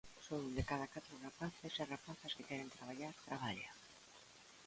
[0.25, 3.69] Só un de cada catro rapaces e rapazas que queren traballar traballa.